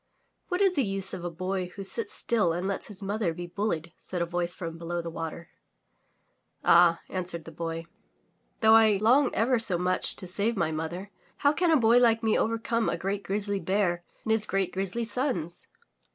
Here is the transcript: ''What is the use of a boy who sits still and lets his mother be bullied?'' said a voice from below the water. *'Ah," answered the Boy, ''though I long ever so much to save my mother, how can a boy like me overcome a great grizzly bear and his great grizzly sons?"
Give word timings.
''What 0.49 0.61
is 0.61 0.73
the 0.73 0.83
use 0.83 1.13
of 1.13 1.23
a 1.23 1.29
boy 1.29 1.67
who 1.75 1.83
sits 1.83 2.11
still 2.15 2.53
and 2.53 2.67
lets 2.67 2.87
his 2.87 3.03
mother 3.03 3.35
be 3.35 3.45
bullied?'' 3.45 3.93
said 3.99 4.19
a 4.19 4.25
voice 4.25 4.55
from 4.55 4.79
below 4.79 4.99
the 4.99 5.11
water. 5.11 5.49
*'Ah," 6.65 7.01
answered 7.07 7.45
the 7.45 7.51
Boy, 7.51 7.85
''though 8.61 8.73
I 8.73 8.97
long 8.97 9.29
ever 9.35 9.59
so 9.59 9.77
much 9.77 10.15
to 10.15 10.25
save 10.25 10.57
my 10.57 10.71
mother, 10.71 11.11
how 11.45 11.53
can 11.53 11.69
a 11.69 11.77
boy 11.77 11.99
like 11.99 12.23
me 12.23 12.35
overcome 12.35 12.89
a 12.89 12.97
great 12.97 13.21
grizzly 13.21 13.59
bear 13.59 14.03
and 14.23 14.31
his 14.31 14.47
great 14.47 14.73
grizzly 14.73 15.03
sons?" 15.03 15.67